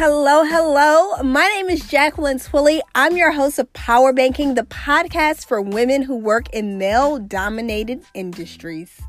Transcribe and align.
Hello, 0.00 0.44
hello. 0.44 1.20
My 1.24 1.44
name 1.56 1.68
is 1.68 1.88
Jacqueline 1.88 2.38
Twillie. 2.38 2.78
I'm 2.94 3.16
your 3.16 3.32
host 3.32 3.58
of 3.58 3.72
Power 3.72 4.12
Banking, 4.12 4.54
the 4.54 4.62
podcast 4.62 5.44
for 5.44 5.60
women 5.60 6.02
who 6.02 6.14
work 6.14 6.48
in 6.50 6.78
male 6.78 7.18
dominated 7.18 8.04
industries. 8.14 9.00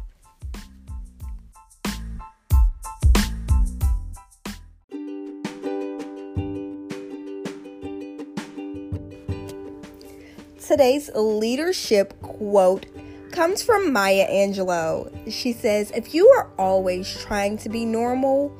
Today's 10.59 11.11
leadership 11.13 12.19
quote 12.23 12.87
comes 13.31 13.61
from 13.61 13.93
Maya 13.93 14.27
Angelou. 14.27 15.31
She 15.31 15.53
says, 15.53 15.91
If 15.91 16.15
you 16.15 16.27
are 16.29 16.49
always 16.57 17.15
trying 17.15 17.59
to 17.59 17.69
be 17.69 17.85
normal, 17.85 18.59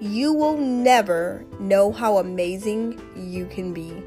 you 0.00 0.32
will 0.32 0.56
never 0.56 1.44
know 1.58 1.92
how 1.92 2.18
amazing 2.18 3.00
you 3.16 3.46
can 3.46 3.72
be. 3.72 4.02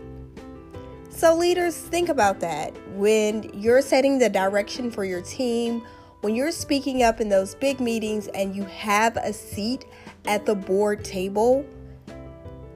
So, 1.09 1.35
leaders, 1.35 1.77
think 1.77 2.09
about 2.09 2.39
that. 2.39 2.73
When 2.95 3.51
you're 3.53 3.81
setting 3.81 4.17
the 4.17 4.29
direction 4.29 4.89
for 4.89 5.03
your 5.03 5.21
team, 5.21 5.85
when 6.21 6.35
you're 6.35 6.51
speaking 6.51 7.03
up 7.03 7.19
in 7.19 7.29
those 7.29 7.55
big 7.55 7.79
meetings 7.79 8.27
and 8.29 8.55
you 8.55 8.63
have 8.63 9.17
a 9.17 9.33
seat 9.33 9.85
at 10.25 10.45
the 10.45 10.55
board 10.55 11.03
table, 11.03 11.65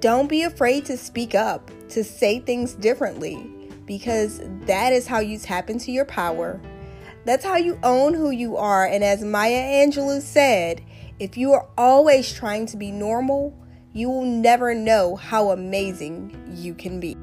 don't 0.01 0.27
be 0.27 0.43
afraid 0.43 0.85
to 0.85 0.97
speak 0.97 1.33
up, 1.33 1.71
to 1.89 2.03
say 2.03 2.39
things 2.39 2.73
differently, 2.73 3.49
because 3.85 4.41
that 4.65 4.93
is 4.93 5.07
how 5.07 5.19
you 5.19 5.39
tap 5.39 5.69
into 5.69 5.91
your 5.91 6.05
power. 6.05 6.59
That's 7.23 7.45
how 7.45 7.55
you 7.55 7.79
own 7.81 8.13
who 8.13 8.29
you 8.29 8.57
are. 8.57 8.85
And 8.85 9.03
as 9.03 9.23
Maya 9.23 9.85
Angelou 9.87 10.21
said, 10.21 10.83
if 11.19 11.37
you 11.37 11.53
are 11.53 11.67
always 11.77 12.31
trying 12.31 12.65
to 12.67 12.77
be 12.77 12.91
normal, 12.91 13.57
you 13.93 14.09
will 14.09 14.25
never 14.25 14.73
know 14.73 15.15
how 15.15 15.51
amazing 15.51 16.53
you 16.53 16.73
can 16.73 16.99
be. 16.99 17.15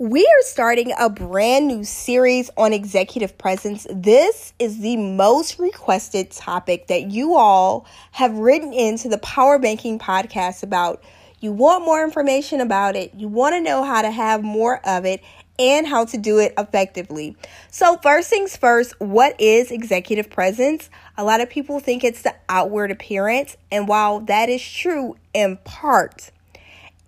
We 0.00 0.20
are 0.20 0.42
starting 0.42 0.92
a 0.96 1.10
brand 1.10 1.66
new 1.66 1.82
series 1.82 2.50
on 2.56 2.72
executive 2.72 3.36
presence. 3.36 3.84
This 3.90 4.52
is 4.58 4.78
the 4.78 4.96
most 4.96 5.58
requested 5.58 6.30
topic 6.30 6.86
that 6.86 7.10
you 7.10 7.34
all 7.34 7.86
have 8.12 8.36
written 8.36 8.72
into 8.72 9.08
the 9.08 9.18
Power 9.18 9.58
Banking 9.58 9.98
podcast 9.98 10.62
about. 10.62 11.02
You 11.40 11.52
want 11.52 11.84
more 11.84 12.04
information 12.04 12.60
about 12.60 12.94
it, 12.96 13.14
you 13.14 13.28
want 13.28 13.54
to 13.54 13.60
know 13.60 13.84
how 13.84 14.02
to 14.02 14.10
have 14.10 14.42
more 14.42 14.80
of 14.86 15.04
it, 15.04 15.22
and 15.58 15.86
how 15.86 16.04
to 16.04 16.16
do 16.16 16.38
it 16.38 16.54
effectively. 16.56 17.36
So, 17.70 17.96
first 17.98 18.30
things 18.30 18.56
first, 18.56 18.98
what 19.00 19.40
is 19.40 19.70
executive 19.70 20.30
presence? 20.30 20.88
A 21.16 21.24
lot 21.24 21.40
of 21.40 21.50
people 21.50 21.80
think 21.80 22.04
it's 22.04 22.22
the 22.22 22.34
outward 22.48 22.90
appearance, 22.90 23.56
and 23.70 23.88
while 23.88 24.20
that 24.20 24.48
is 24.48 24.62
true 24.62 25.16
in 25.34 25.56
part, 25.64 26.30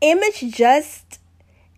image 0.00 0.40
just 0.52 1.20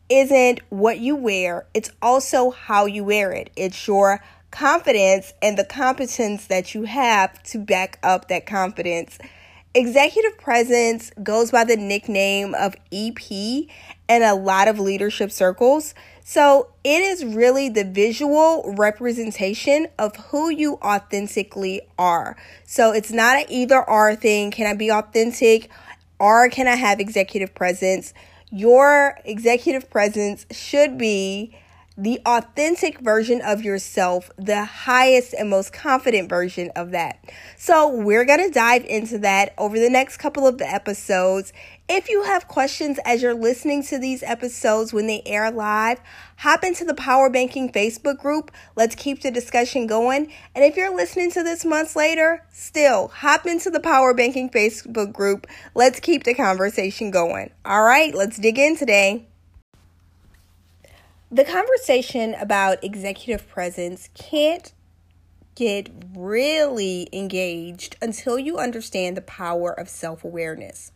isn't 0.09 0.61
what 0.69 0.99
you 0.99 1.17
wear, 1.17 1.67
it's 1.73 1.91
also 2.03 2.51
how 2.51 2.87
you 2.87 3.05
wear 3.05 3.33
it. 3.33 3.51
It's 3.57 3.87
your 3.87 4.23
confidence 4.51 5.33
and 5.41 5.57
the 5.57 5.65
competence 5.65 6.47
that 6.47 6.75
you 6.75 6.85
have 6.85 7.43
to 7.45 7.59
back 7.59 7.99
up 8.03 8.29
that 8.29 8.45
confidence. 8.47 9.19
Executive 9.75 10.37
presence 10.37 11.11
goes 11.23 11.51
by 11.51 11.65
the 11.65 11.79
nickname 11.79 12.55
of 12.55 12.77
EP 12.93 13.31
in 13.31 14.23
a 14.23 14.35
lot 14.35 14.69
of 14.69 14.79
leadership 14.79 15.33
circles. 15.33 15.95
So 16.23 16.69
it 16.85 17.01
is 17.01 17.25
really 17.25 17.71
the 17.71 17.85
visual 17.85 18.75
representation 18.77 19.87
of 19.99 20.15
who 20.17 20.51
you 20.51 20.75
authentically 20.83 21.81
are. 21.99 22.37
So 22.67 22.93
it's 22.93 23.13
not 23.13 23.39
an 23.39 23.47
either 23.49 23.83
or 23.83 24.15
thing. 24.15 24.51
Can 24.51 24.67
I 24.67 24.75
be 24.75 24.91
authentic 24.91 25.71
or 26.19 26.51
can 26.51 26.69
I 26.69 26.77
have 26.77 27.01
executive 27.01 27.55
presence? 27.55 28.13
Your 28.51 29.19
executive 29.25 29.89
presence 29.89 30.45
should 30.51 30.99
be 30.99 31.57
the 31.97 32.21
authentic 32.25 33.01
version 33.01 33.41
of 33.43 33.63
yourself, 33.63 34.31
the 34.39 34.65
highest 34.65 35.35
and 35.35 35.51
most 35.51 35.73
confident 35.73 36.29
version 36.29 36.71
of 36.75 36.91
that. 36.93 37.23
So, 37.57 37.89
we're 37.89 38.25
going 38.25 38.47
to 38.47 38.51
dive 38.51 38.85
into 38.85 39.19
that 39.19 39.55
over 39.59 39.79
the 39.79 39.91
next 39.91 40.17
couple 40.17 40.47
of 40.47 40.59
the 40.59 40.69
episodes. 40.69 41.53
If 41.89 42.09
you 42.09 42.23
have 42.23 42.49
questions 42.49 42.99
as 43.05 43.23
you're 43.23 43.35
listening 43.35 43.83
to 43.85 43.99
these 43.99 44.23
episodes 44.23 44.93
when 44.93 45.07
they 45.07 45.23
air 45.27 45.51
live, 45.51 46.01
hop 46.37 46.65
into 46.65 46.85
the 46.85 46.95
Power 46.95 47.29
Banking 47.29 47.71
Facebook 47.71 48.19
group. 48.19 48.51
Let's 48.77 48.95
keep 48.95 49.21
the 49.21 49.31
discussion 49.31 49.87
going. 49.87 50.33
And 50.55 50.65
if 50.65 50.77
you're 50.77 50.95
listening 50.95 51.31
to 51.33 51.43
this 51.43 51.65
months 51.65 51.95
later, 51.95 52.47
still 52.51 53.09
hop 53.09 53.47
into 53.47 53.69
the 53.69 53.81
Power 53.81 54.15
Banking 54.15 54.49
Facebook 54.49 55.13
group. 55.13 55.47
Let's 55.75 56.01
keep 56.01 56.25
the 56.25 56.35
conversation 56.35 57.11
going. 57.11 57.51
All 57.65 57.83
right, 57.83 58.15
let's 58.15 58.39
dig 58.39 58.59
in 58.59 58.77
today. 58.77 59.27
The 61.33 61.45
conversation 61.45 62.35
about 62.35 62.85
executive 62.85 63.49
presence 63.49 64.11
can't 64.13 64.71
get 65.55 65.89
really 66.15 67.09
engaged 67.11 67.97
until 68.03 68.39
you 68.39 68.59
understand 68.59 69.17
the 69.17 69.23
power 69.23 69.73
of 69.73 69.89
self 69.89 70.25
awareness. 70.25 70.93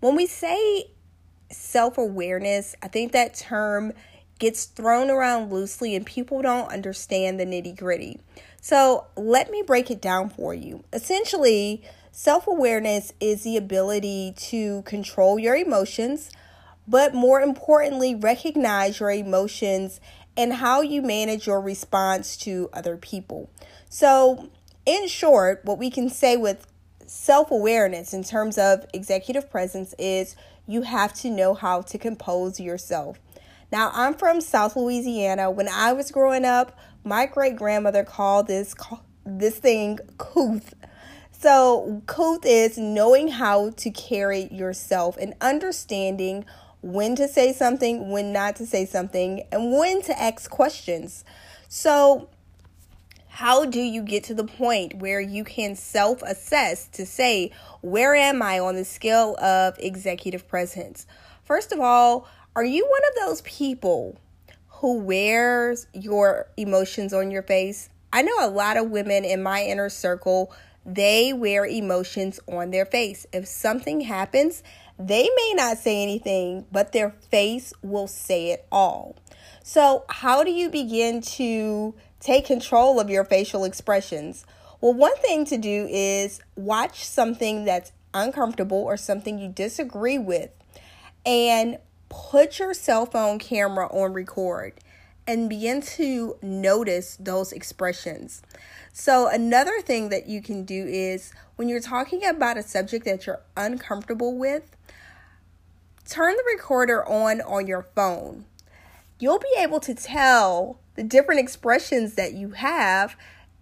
When 0.00 0.16
we 0.16 0.24
say 0.24 0.84
self 1.50 1.98
awareness, 1.98 2.76
I 2.82 2.88
think 2.88 3.12
that 3.12 3.34
term 3.34 3.92
gets 4.38 4.64
thrown 4.64 5.10
around 5.10 5.52
loosely 5.52 5.94
and 5.94 6.06
people 6.06 6.40
don't 6.40 6.72
understand 6.72 7.38
the 7.38 7.44
nitty 7.44 7.76
gritty. 7.76 8.20
So, 8.62 9.08
let 9.16 9.50
me 9.50 9.60
break 9.60 9.90
it 9.90 10.00
down 10.00 10.30
for 10.30 10.54
you. 10.54 10.82
Essentially, 10.94 11.82
self 12.10 12.46
awareness 12.46 13.12
is 13.20 13.42
the 13.42 13.58
ability 13.58 14.32
to 14.48 14.80
control 14.84 15.38
your 15.38 15.56
emotions 15.56 16.30
but 16.88 17.14
more 17.14 17.40
importantly, 17.40 18.14
recognize 18.14 18.98
your 18.98 19.10
emotions 19.10 20.00
and 20.36 20.54
how 20.54 20.80
you 20.80 21.02
manage 21.02 21.46
your 21.46 21.60
response 21.60 22.36
to 22.38 22.70
other 22.72 22.96
people. 22.96 23.50
So, 23.90 24.48
in 24.86 25.06
short, 25.06 25.60
what 25.64 25.78
we 25.78 25.90
can 25.90 26.08
say 26.08 26.36
with 26.36 26.66
self 27.06 27.50
awareness 27.50 28.14
in 28.14 28.24
terms 28.24 28.56
of 28.56 28.86
executive 28.94 29.50
presence 29.50 29.94
is 29.98 30.34
you 30.66 30.82
have 30.82 31.12
to 31.14 31.30
know 31.30 31.54
how 31.54 31.82
to 31.82 31.98
compose 31.98 32.58
yourself. 32.58 33.18
Now, 33.70 33.90
I'm 33.92 34.14
from 34.14 34.40
South 34.40 34.76
Louisiana. 34.76 35.50
When 35.50 35.68
I 35.68 35.92
was 35.92 36.10
growing 36.10 36.46
up, 36.46 36.78
my 37.04 37.26
great 37.26 37.56
grandmother 37.56 38.04
called 38.04 38.46
this 38.46 38.74
this 39.26 39.58
thing 39.58 39.98
couth. 40.16 40.72
So, 41.32 42.02
couth 42.06 42.46
is 42.46 42.78
knowing 42.78 43.28
how 43.28 43.70
to 43.70 43.90
carry 43.90 44.48
yourself 44.52 45.16
and 45.18 45.34
understanding 45.40 46.46
when 46.80 47.16
to 47.16 47.28
say 47.28 47.52
something, 47.52 48.10
when 48.10 48.32
not 48.32 48.56
to 48.56 48.66
say 48.66 48.86
something, 48.86 49.44
and 49.50 49.72
when 49.72 50.02
to 50.02 50.20
ask 50.20 50.50
questions. 50.50 51.24
So, 51.68 52.28
how 53.28 53.64
do 53.64 53.80
you 53.80 54.02
get 54.02 54.24
to 54.24 54.34
the 54.34 54.44
point 54.44 54.94
where 54.94 55.20
you 55.20 55.44
can 55.44 55.76
self 55.76 56.22
assess 56.22 56.88
to 56.88 57.06
say, 57.06 57.52
where 57.82 58.14
am 58.14 58.42
I 58.42 58.58
on 58.58 58.74
the 58.74 58.84
scale 58.84 59.36
of 59.38 59.78
executive 59.78 60.48
presence? 60.48 61.06
First 61.44 61.72
of 61.72 61.80
all, 61.80 62.28
are 62.56 62.64
you 62.64 62.84
one 62.84 63.00
of 63.10 63.28
those 63.28 63.42
people 63.42 64.18
who 64.68 64.98
wears 64.98 65.86
your 65.92 66.48
emotions 66.56 67.12
on 67.12 67.30
your 67.30 67.42
face? 67.42 67.90
I 68.12 68.22
know 68.22 68.34
a 68.40 68.48
lot 68.48 68.76
of 68.76 68.90
women 68.90 69.24
in 69.24 69.42
my 69.42 69.62
inner 69.62 69.88
circle, 69.88 70.52
they 70.84 71.32
wear 71.32 71.64
emotions 71.64 72.40
on 72.48 72.70
their 72.70 72.86
face. 72.86 73.26
If 73.32 73.46
something 73.46 74.00
happens, 74.00 74.62
they 74.98 75.28
may 75.36 75.52
not 75.54 75.78
say 75.78 76.02
anything, 76.02 76.66
but 76.72 76.92
their 76.92 77.10
face 77.10 77.72
will 77.82 78.08
say 78.08 78.50
it 78.50 78.66
all. 78.72 79.16
So, 79.62 80.04
how 80.08 80.44
do 80.44 80.50
you 80.50 80.70
begin 80.70 81.20
to 81.22 81.94
take 82.20 82.46
control 82.46 82.98
of 82.98 83.10
your 83.10 83.24
facial 83.24 83.64
expressions? 83.64 84.44
Well, 84.80 84.94
one 84.94 85.16
thing 85.18 85.44
to 85.46 85.58
do 85.58 85.86
is 85.90 86.40
watch 86.56 87.04
something 87.04 87.64
that's 87.64 87.92
uncomfortable 88.14 88.78
or 88.78 88.96
something 88.96 89.38
you 89.38 89.48
disagree 89.48 90.18
with 90.18 90.50
and 91.26 91.78
put 92.08 92.58
your 92.58 92.74
cell 92.74 93.06
phone 93.06 93.38
camera 93.38 93.86
on 93.88 94.12
record 94.12 94.72
and 95.26 95.48
begin 95.50 95.82
to 95.82 96.36
notice 96.40 97.16
those 97.20 97.52
expressions. 97.52 98.42
So, 98.92 99.28
another 99.28 99.80
thing 99.80 100.08
that 100.08 100.26
you 100.26 100.40
can 100.40 100.64
do 100.64 100.86
is 100.86 101.32
when 101.56 101.68
you're 101.68 101.80
talking 101.80 102.24
about 102.24 102.56
a 102.56 102.62
subject 102.62 103.04
that 103.04 103.26
you're 103.26 103.42
uncomfortable 103.56 104.36
with, 104.36 104.76
turn 106.08 106.34
the 106.36 106.52
recorder 106.52 107.06
on 107.06 107.40
on 107.42 107.66
your 107.66 107.82
phone. 107.94 108.46
You'll 109.18 109.38
be 109.38 109.54
able 109.58 109.80
to 109.80 109.94
tell 109.94 110.78
the 110.94 111.02
different 111.02 111.40
expressions 111.40 112.14
that 112.14 112.34
you 112.34 112.50
have 112.50 113.16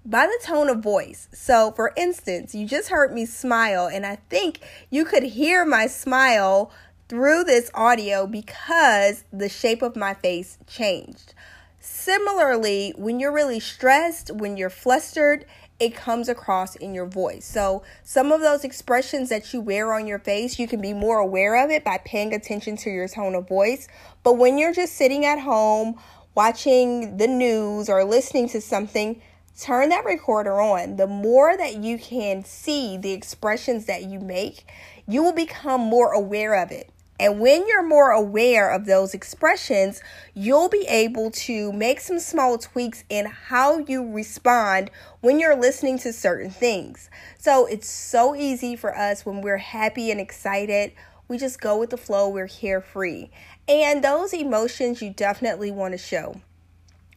by 0.04 0.26
the 0.26 0.38
tone 0.46 0.69
of 0.69 0.81
voice. 0.81 1.28
So, 1.32 1.72
for 1.72 1.93
instance, 1.96 2.54
you 2.54 2.66
just 2.66 2.88
heard 2.88 3.12
me 3.12 3.26
smile, 3.26 3.87
and 3.87 4.06
I 4.06 4.16
think 4.31 4.60
you 4.90 5.04
could 5.04 5.25
hear 5.25 5.64
my 5.64 5.87
smile 5.87 6.70
through 7.08 7.44
this 7.44 7.70
audio 7.75 8.26
because 8.26 9.25
the 9.32 9.48
shape 9.48 9.82
of 9.82 9.96
my 9.96 10.14
face 10.14 10.58
changed. 10.66 11.34
Similarly, 11.81 12.94
when 12.96 13.20
you're 13.20 13.32
really 13.32 13.60
stressed, 13.60 14.31
when 14.31 14.56
you're 14.56 14.70
flustered, 14.70 15.44
it 15.78 15.94
comes 15.94 16.28
across 16.28 16.76
in 16.76 16.94
your 16.94 17.06
voice. 17.06 17.44
So, 17.44 17.82
some 18.02 18.32
of 18.32 18.40
those 18.40 18.64
expressions 18.64 19.28
that 19.28 19.52
you 19.52 19.61
wear 19.61 19.93
on 19.93 20.06
your 20.06 20.19
face, 20.19 20.58
you 20.58 20.67
can 20.67 20.81
be 20.81 20.94
more 20.94 21.19
aware 21.19 21.62
of 21.62 21.70
it 21.70 21.84
by 21.84 21.99
paying 22.05 22.32
attention 22.32 22.76
to 22.78 22.90
your 22.90 23.08
tone 23.08 23.34
of 23.34 23.49
voice. 23.49 23.88
But 24.23 24.34
when 24.34 24.58
you're 24.58 24.73
just 24.73 24.94
sitting 24.94 25.26
at 25.26 25.40
home 25.40 26.00
watching 26.34 27.17
the 27.17 27.26
news 27.26 27.88
or 27.88 28.05
listening 28.05 28.49
to 28.50 28.61
something, 28.61 29.20
turn 29.58 29.88
that 29.90 30.05
recorder 30.05 30.61
on. 30.61 30.96
The 30.96 31.06
more 31.06 31.56
that 31.56 31.76
you 31.76 31.99
can 31.99 32.44
see 32.44 32.96
the 32.96 33.12
expressions 33.12 33.87
that 33.87 34.05
you 34.05 34.20
make, 34.20 34.67
you 35.06 35.22
will 35.22 35.32
become 35.32 35.81
more 35.81 36.12
aware 36.12 36.55
of 36.55 36.70
it. 36.70 36.90
And 37.19 37.41
when 37.41 37.67
you're 37.67 37.87
more 37.87 38.11
aware 38.11 38.71
of 38.71 38.85
those 38.85 39.15
expressions, 39.15 40.03
you'll 40.35 40.69
be 40.69 40.87
able 40.89 41.31
to 41.31 41.73
make 41.73 42.01
some 42.01 42.19
small 42.19 42.59
tweaks 42.59 43.05
in 43.09 43.27
how 43.27 43.79
you 43.79 44.11
respond 44.11 44.91
when 45.21 45.41
you're 45.41 45.57
listening 45.57 45.99
to 46.01 46.13
certain 46.13 46.51
things. 46.51 47.09
So 47.39 47.67
it's 47.67 47.89
so 47.89 48.35
easy 48.35 48.77
for 48.77 48.97
us 48.97 49.25
when 49.25 49.41
we're 49.41 49.57
happy 49.57 50.11
and 50.11 50.21
excited. 50.21 50.93
We 51.29 51.39
just 51.39 51.61
go 51.61 51.79
with 51.79 51.91
the 51.91 51.97
flow, 51.97 52.29
we're 52.29 52.49
carefree. 52.49 53.31
And 53.67 54.05
those 54.05 54.33
emotions 54.33 55.03
you 55.03 55.11
definitely 55.11 55.71
want 55.71 55.93
to 55.93 55.99
show. 55.99 56.41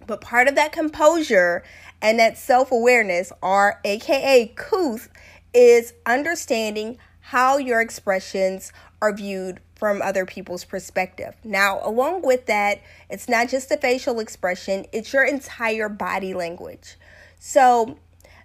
But 0.08 0.22
part 0.22 0.48
of 0.48 0.56
that 0.56 0.72
composure 0.72 1.64
and 2.02 2.18
that 2.20 2.38
self 2.38 2.72
awareness, 2.72 3.32
or 3.44 3.80
AKA 3.86 4.54
couth, 4.56 5.10
is 5.54 5.94
understanding 6.06 6.98
how 7.20 7.58
your 7.58 7.80
expressions 7.80 8.72
are 9.02 9.14
viewed 9.14 9.60
from 9.76 10.02
other 10.02 10.26
people's 10.26 10.66
perspective. 10.66 11.36
Now, 11.44 11.80
along 11.84 12.24
with 12.24 12.46
that, 12.48 12.82
it's 13.10 13.30
not 13.30 13.50
just 13.50 13.70
the 13.70 13.78
facial 13.78 14.20
expression, 14.20 14.86
it's 14.92 15.14
your 15.14 15.24
entire 15.24 15.90
body 15.90 16.34
language. 16.34 16.98
So, 17.40 17.98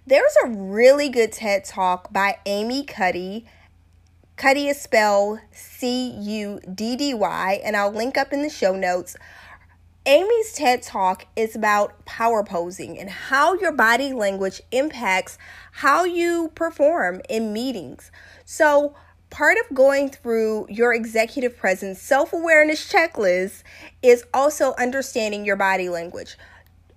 there's 0.07 0.35
a 0.43 0.49
really 0.49 1.09
good 1.09 1.31
TED 1.31 1.65
talk 1.65 2.13
by 2.13 2.37
Amy 2.45 2.83
Cuddy. 2.83 3.45
Cuddy 4.37 4.67
is 4.67 4.79
spelled 4.79 5.39
C 5.51 6.11
U 6.11 6.59
D 6.73 6.95
D 6.95 7.13
Y, 7.13 7.61
and 7.63 7.75
I'll 7.75 7.91
link 7.91 8.17
up 8.17 8.31
in 8.31 8.41
the 8.41 8.49
show 8.49 8.75
notes. 8.75 9.17
Amy's 10.07 10.53
TED 10.53 10.83
Talk 10.83 11.25
is 11.35 11.55
about 11.55 12.05
power 12.05 12.43
posing 12.43 12.99
and 12.99 13.09
how 13.09 13.55
your 13.55 13.71
body 13.71 14.13
language 14.13 14.61
impacts 14.71 15.39
how 15.71 16.03
you 16.03 16.51
perform 16.53 17.21
in 17.27 17.51
meetings. 17.51 18.11
So, 18.45 18.93
part 19.35 19.57
of 19.57 19.75
going 19.75 20.09
through 20.09 20.65
your 20.69 20.93
executive 20.93 21.57
presence 21.57 22.01
self 22.01 22.31
awareness 22.31 22.89
checklist 22.89 23.63
is 24.01 24.23
also 24.33 24.73
understanding 24.79 25.43
your 25.43 25.57
body 25.57 25.89
language. 25.89 26.37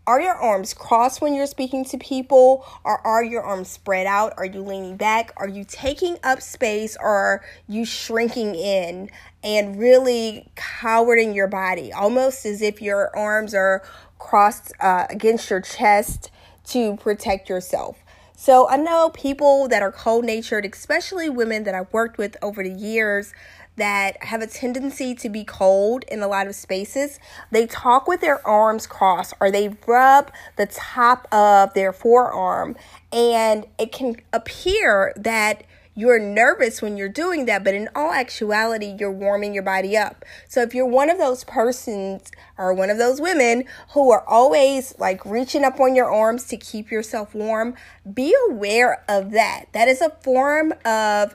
Are 0.06 0.20
your 0.20 0.36
arms 0.36 0.72
crossed 0.72 1.20
when 1.20 1.34
you're 1.34 1.48
speaking 1.48 1.84
to 1.86 1.98
people? 1.98 2.64
Or 2.84 3.04
are 3.04 3.24
your 3.24 3.42
arms 3.42 3.68
spread 3.68 4.06
out? 4.06 4.34
Are 4.36 4.46
you 4.46 4.62
leaning 4.62 4.96
back? 4.96 5.32
Are 5.36 5.48
you 5.48 5.64
taking 5.64 6.16
up 6.22 6.40
space? 6.40 6.96
Or 7.00 7.08
are 7.08 7.44
you 7.66 7.84
shrinking 7.84 8.54
in 8.54 9.10
and 9.42 9.76
really 9.76 10.48
cowering 10.54 11.34
your 11.34 11.48
body? 11.48 11.92
Almost 11.92 12.46
as 12.46 12.62
if 12.62 12.80
your 12.80 13.14
arms 13.16 13.52
are 13.52 13.82
crossed 14.20 14.72
uh, 14.78 15.06
against 15.10 15.50
your 15.50 15.60
chest 15.60 16.30
to 16.66 16.96
protect 16.98 17.48
yourself. 17.48 17.98
So 18.40 18.68
I 18.68 18.76
know 18.76 19.10
people 19.12 19.66
that 19.66 19.82
are 19.82 19.90
cold 19.90 20.24
natured, 20.24 20.64
especially 20.64 21.28
women 21.28 21.64
that 21.64 21.74
I've 21.74 21.92
worked 21.92 22.18
with 22.18 22.36
over 22.40 22.62
the 22.62 22.70
years 22.70 23.34
that 23.74 24.22
have 24.22 24.40
a 24.40 24.46
tendency 24.46 25.12
to 25.16 25.28
be 25.28 25.42
cold 25.42 26.04
in 26.04 26.22
a 26.22 26.28
lot 26.28 26.46
of 26.46 26.54
spaces. 26.54 27.18
They 27.50 27.66
talk 27.66 28.06
with 28.06 28.20
their 28.20 28.46
arms 28.46 28.86
crossed 28.86 29.34
or 29.40 29.50
they 29.50 29.76
rub 29.88 30.30
the 30.54 30.66
top 30.66 31.26
of 31.34 31.74
their 31.74 31.92
forearm, 31.92 32.76
and 33.12 33.66
it 33.76 33.90
can 33.90 34.14
appear 34.32 35.12
that 35.16 35.64
you're 35.98 36.20
nervous 36.20 36.80
when 36.80 36.96
you're 36.96 37.08
doing 37.08 37.46
that, 37.46 37.64
but 37.64 37.74
in 37.74 37.88
all 37.92 38.12
actuality, 38.12 38.94
you're 39.00 39.10
warming 39.10 39.52
your 39.52 39.64
body 39.64 39.96
up. 39.96 40.24
So 40.46 40.62
if 40.62 40.72
you're 40.72 40.86
one 40.86 41.10
of 41.10 41.18
those 41.18 41.42
persons 41.42 42.30
or 42.56 42.72
one 42.72 42.88
of 42.88 42.98
those 42.98 43.20
women 43.20 43.64
who 43.94 44.12
are 44.12 44.24
always 44.28 44.94
like 45.00 45.26
reaching 45.26 45.64
up 45.64 45.80
on 45.80 45.96
your 45.96 46.08
arms 46.08 46.44
to 46.44 46.56
keep 46.56 46.92
yourself 46.92 47.34
warm, 47.34 47.74
be 48.14 48.32
aware 48.48 49.04
of 49.08 49.32
that. 49.32 49.64
That 49.72 49.88
is 49.88 50.00
a 50.00 50.10
form 50.22 50.72
of 50.84 51.34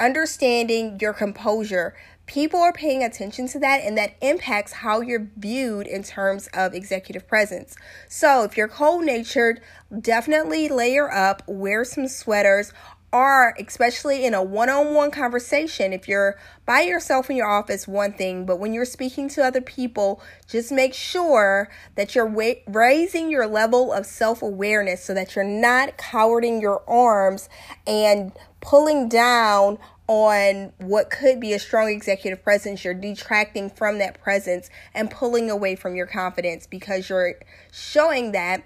understanding 0.00 0.98
your 1.00 1.12
composure. 1.12 1.94
People 2.26 2.58
are 2.58 2.72
paying 2.72 3.04
attention 3.04 3.46
to 3.46 3.60
that, 3.60 3.82
and 3.84 3.96
that 3.96 4.14
impacts 4.20 4.72
how 4.72 5.00
you're 5.00 5.28
viewed 5.36 5.86
in 5.86 6.02
terms 6.02 6.48
of 6.52 6.74
executive 6.74 7.28
presence. 7.28 7.76
So, 8.08 8.42
if 8.42 8.56
you're 8.56 8.66
cold 8.66 9.04
natured, 9.04 9.60
definitely 10.00 10.68
layer 10.68 11.08
up, 11.08 11.44
wear 11.46 11.84
some 11.84 12.08
sweaters, 12.08 12.72
are, 13.12 13.54
especially 13.58 14.24
in 14.24 14.34
a 14.34 14.42
one 14.42 14.68
on 14.68 14.94
one 14.94 15.10
conversation, 15.10 15.92
if 15.92 16.08
you're 16.08 16.36
by 16.64 16.82
yourself 16.82 17.30
in 17.30 17.36
your 17.36 17.48
office, 17.48 17.86
one 17.86 18.12
thing, 18.12 18.44
but 18.44 18.58
when 18.58 18.74
you're 18.74 18.84
speaking 18.84 19.28
to 19.30 19.44
other 19.44 19.60
people, 19.60 20.20
just 20.48 20.72
make 20.72 20.94
sure 20.94 21.68
that 21.94 22.14
you're 22.14 22.26
wa- 22.26 22.54
raising 22.66 23.30
your 23.30 23.46
level 23.46 23.92
of 23.92 24.06
self 24.06 24.42
awareness 24.42 25.04
so 25.04 25.14
that 25.14 25.34
you're 25.34 25.44
not 25.44 25.96
cowering 25.96 26.60
your 26.60 26.82
arms 26.88 27.48
and 27.86 28.32
pulling 28.60 29.08
down 29.08 29.78
on 30.08 30.72
what 30.78 31.10
could 31.10 31.40
be 31.40 31.52
a 31.52 31.58
strong 31.58 31.88
executive 31.88 32.42
presence, 32.42 32.84
you're 32.84 32.94
detracting 32.94 33.68
from 33.68 33.98
that 33.98 34.20
presence 34.20 34.70
and 34.94 35.10
pulling 35.10 35.50
away 35.50 35.74
from 35.74 35.96
your 35.96 36.06
confidence 36.06 36.66
because 36.66 37.08
you're 37.08 37.34
showing 37.72 38.32
that 38.32 38.62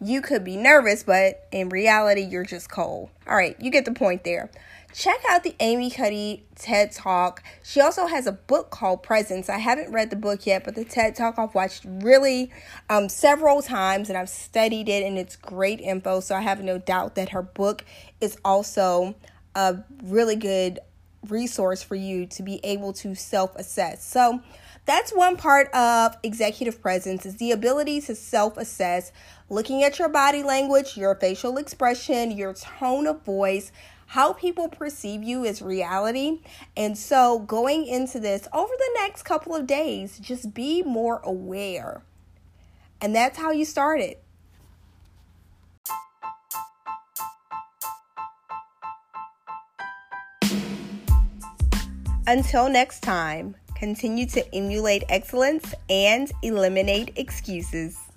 you 0.00 0.20
could 0.22 0.44
be 0.44 0.56
nervous, 0.56 1.02
but 1.02 1.46
in 1.50 1.68
reality, 1.68 2.22
you're 2.22 2.44
just 2.44 2.70
cold. 2.70 3.10
All 3.26 3.36
right, 3.36 3.56
you 3.60 3.70
get 3.70 3.84
the 3.84 3.92
point 3.92 4.24
there. 4.24 4.50
Check 4.94 5.18
out 5.28 5.44
the 5.44 5.54
Amy 5.60 5.90
Cuddy 5.90 6.44
TED 6.54 6.92
Talk. 6.92 7.42
She 7.62 7.80
also 7.80 8.06
has 8.06 8.26
a 8.26 8.32
book 8.32 8.70
called 8.70 9.02
Presence. 9.02 9.48
I 9.48 9.58
haven't 9.58 9.92
read 9.92 10.10
the 10.10 10.16
book 10.16 10.46
yet, 10.46 10.64
but 10.64 10.74
the 10.74 10.84
TED 10.84 11.14
Talk 11.14 11.38
I've 11.38 11.54
watched 11.54 11.84
really 11.86 12.50
um, 12.88 13.08
several 13.08 13.60
times 13.60 14.08
and 14.08 14.16
I've 14.16 14.30
studied 14.30 14.88
it, 14.88 15.04
and 15.04 15.18
it's 15.18 15.36
great 15.36 15.80
info. 15.80 16.20
So 16.20 16.34
I 16.34 16.40
have 16.40 16.62
no 16.62 16.78
doubt 16.78 17.16
that 17.16 17.30
her 17.30 17.42
book 17.42 17.84
is 18.20 18.38
also 18.44 19.14
a 19.54 19.78
really 20.04 20.36
good 20.36 20.78
resource 21.28 21.82
for 21.82 21.94
you 21.96 22.26
to 22.26 22.42
be 22.42 22.60
able 22.64 22.92
to 22.94 23.14
self 23.14 23.54
assess. 23.56 24.04
So 24.04 24.40
that's 24.88 25.12
one 25.12 25.36
part 25.36 25.70
of 25.74 26.16
executive 26.22 26.80
presence 26.80 27.26
is 27.26 27.36
the 27.36 27.52
ability 27.52 28.00
to 28.00 28.14
self-assess, 28.14 29.12
looking 29.50 29.84
at 29.84 29.98
your 29.98 30.08
body 30.08 30.42
language, 30.42 30.96
your 30.96 31.14
facial 31.14 31.58
expression, 31.58 32.30
your 32.30 32.54
tone 32.54 33.06
of 33.06 33.22
voice, 33.22 33.70
how 34.06 34.32
people 34.32 34.66
perceive 34.66 35.22
you 35.22 35.44
is 35.44 35.60
reality. 35.60 36.40
And 36.74 36.96
so 36.96 37.40
going 37.40 37.86
into 37.86 38.18
this 38.18 38.48
over 38.54 38.72
the 38.76 38.90
next 38.94 39.24
couple 39.24 39.54
of 39.54 39.66
days, 39.66 40.18
just 40.18 40.54
be 40.54 40.82
more 40.82 41.20
aware. 41.22 42.02
And 43.02 43.14
that's 43.14 43.36
how 43.36 43.50
you 43.50 43.66
start 43.66 44.00
it. 44.00 44.22
Until 52.26 52.70
next 52.70 53.02
time. 53.02 53.54
Continue 53.78 54.26
to 54.26 54.54
emulate 54.56 55.04
excellence 55.08 55.72
and 55.88 56.32
eliminate 56.42 57.12
excuses. 57.14 58.07